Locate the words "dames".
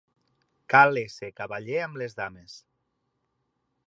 2.21-2.57